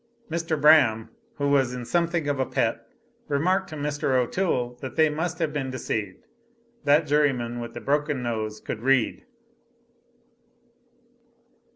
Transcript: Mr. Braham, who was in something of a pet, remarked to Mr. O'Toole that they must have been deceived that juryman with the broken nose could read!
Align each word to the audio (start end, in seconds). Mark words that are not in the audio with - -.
Mr. 0.31 0.59
Braham, 0.59 1.09
who 1.35 1.47
was 1.49 1.75
in 1.75 1.85
something 1.85 2.27
of 2.27 2.39
a 2.39 2.45
pet, 2.47 2.87
remarked 3.27 3.69
to 3.69 3.75
Mr. 3.75 4.15
O'Toole 4.15 4.75
that 4.81 4.95
they 4.95 5.09
must 5.11 5.37
have 5.37 5.53
been 5.53 5.69
deceived 5.69 6.25
that 6.85 7.05
juryman 7.05 7.59
with 7.59 7.75
the 7.75 7.81
broken 7.81 8.23
nose 8.23 8.59
could 8.59 8.79
read! 8.81 9.27